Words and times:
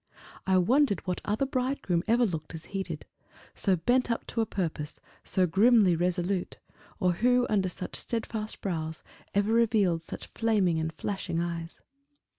I 0.47 0.57
wondered 0.57 1.05
what 1.05 1.21
other 1.25 1.45
bridegroom 1.45 2.03
ever 2.07 2.25
looked 2.25 2.55
as 2.55 2.65
he 2.73 2.81
did 2.81 3.05
so 3.53 3.75
bent 3.75 4.09
up 4.09 4.25
to 4.33 4.41
a 4.41 4.47
purpose, 4.47 4.99
so 5.23 5.45
grimly 5.45 5.95
resolute; 5.95 6.57
or 6.99 7.11
who, 7.11 7.45
under 7.51 7.69
such 7.69 7.95
steadfast 7.95 8.61
brows, 8.61 9.03
ever 9.35 9.53
revealed 9.53 10.01
such 10.01 10.25
flaming 10.29 10.79
and 10.79 10.91
flashing 10.91 11.39
eyes. 11.39 11.81